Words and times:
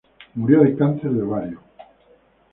Murió 0.33 0.61
de 0.63 0.75
cáncer 0.75 1.11
de 1.11 1.21
ovario. 1.21 1.59